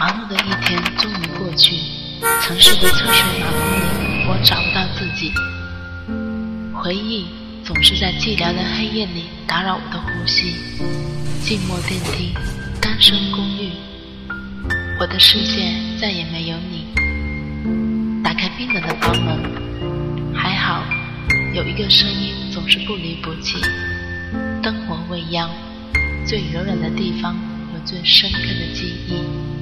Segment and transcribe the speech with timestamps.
[0.00, 1.76] 忙碌的一天终于过去
[2.40, 5.30] 城市的车水马龙里我找不到自己。
[6.72, 7.26] 回忆
[7.62, 10.54] 总是在寂寥的黑夜里打扰我的呼吸
[11.44, 12.32] 寂寞电梯
[12.80, 13.72] 单身公寓。
[14.98, 15.70] 我的世界
[16.00, 18.22] 再也没有你。
[18.24, 20.82] 打开冰冷的房门还好
[21.54, 23.58] 有一个声音总是不离不弃。
[24.62, 25.50] 灯火未央
[26.26, 27.36] 最柔软的地方
[27.74, 29.59] 有最深刻的记忆。